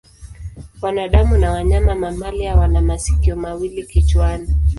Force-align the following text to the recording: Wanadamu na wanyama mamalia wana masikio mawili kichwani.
Wanadamu 0.81 1.37
na 1.37 1.51
wanyama 1.51 1.95
mamalia 1.95 2.55
wana 2.55 2.81
masikio 2.81 3.35
mawili 3.35 3.83
kichwani. 3.85 4.55